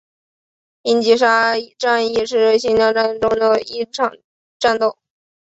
[0.81, 4.17] 英吉沙战役是新疆战争中的一场
[4.57, 4.97] 战斗。